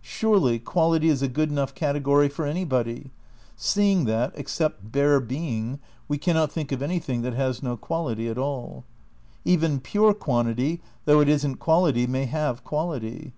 Surely 0.00 0.58
Quality 0.58 1.10
is 1.10 1.20
a 1.20 1.28
good 1.28 1.50
enough 1.50 1.74
category 1.74 2.30
for 2.30 2.46
anybody, 2.46 3.10
seeing 3.54 4.06
that, 4.06 4.32
except 4.34 4.90
bare 4.92 5.20
Being, 5.20 5.78
we 6.08 6.16
cannot 6.16 6.50
think 6.50 6.72
of 6.72 6.80
any 6.80 6.98
thing 6.98 7.20
that 7.20 7.34
has 7.34 7.62
no 7.62 7.76
quality 7.76 8.30
at 8.30 8.38
all. 8.38 8.84
Even 9.44 9.78
pure 9.78 10.14
quantity, 10.14 10.80
though 11.04 11.20
it 11.20 11.28
isn't 11.28 11.56
quality, 11.56 12.06
may 12.06 12.24
have 12.24 12.64
quality. 12.64 13.34